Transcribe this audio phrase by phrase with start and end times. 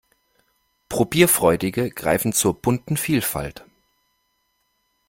[0.89, 3.65] Probierfreudige greifen zur bunten Vielfalt.